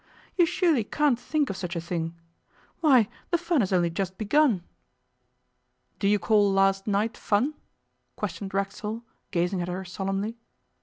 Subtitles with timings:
[0.35, 2.15] 'You surely can't think of such a thing.
[2.79, 4.63] Why, the fun has only just begun.'
[5.99, 7.53] 'Do you call last night fun?'
[8.15, 10.39] questioned Racksole, gazing at her solemnly.